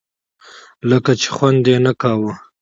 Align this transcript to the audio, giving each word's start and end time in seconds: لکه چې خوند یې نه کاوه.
لکه 0.89 1.11
چې 1.21 1.27
خوند 1.35 1.63
یې 1.71 1.77
نه 1.85 1.93
کاوه. 2.01 2.33